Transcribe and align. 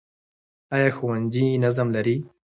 ایا 0.75 0.89
ښوونځي 0.95 1.45
نظم 1.63 1.87
لري؟ 1.95 2.15